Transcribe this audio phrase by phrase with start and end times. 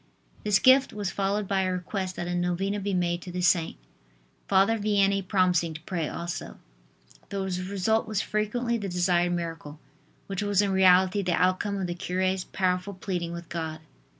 [0.43, 3.77] This gift was followed by a request that a novena be made to the saint,
[4.47, 6.57] Father Vianney promising to pray also.
[7.29, 9.79] The result was frequently the desired miracle,
[10.25, 13.79] which was in reality the outcome of the cure's powerful pleading with God.